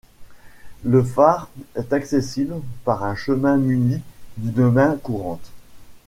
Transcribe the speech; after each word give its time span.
Le 0.83 1.03
phare 1.03 1.47
est 1.75 1.93
accessible 1.93 2.55
par 2.85 3.03
un 3.03 3.13
chemin 3.13 3.57
munie 3.57 4.01
d'une 4.37 4.71
main-courante. 4.71 5.51